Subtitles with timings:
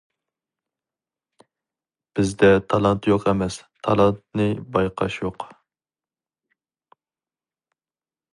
[2.19, 3.59] بىزدە تالانت يوق ئەمەس،
[3.89, 5.47] تالانتنى بايقاش يوق.